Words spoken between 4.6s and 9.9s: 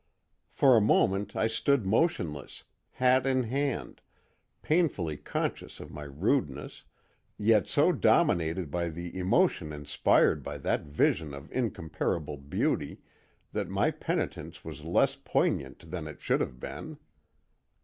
painfully conscious of my rudeness, yet so dominated by the emotion